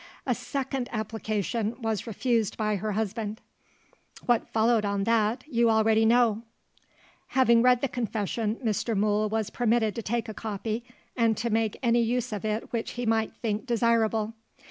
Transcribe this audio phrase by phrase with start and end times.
[0.25, 3.39] A second application was refused by her husband.
[4.25, 6.11] What followed on that, you know already."
[7.27, 8.97] Having read the confession, Mr.
[8.97, 10.83] Mool was permitted to take a copy,
[11.15, 14.33] and to make any use of it which he might think desirable.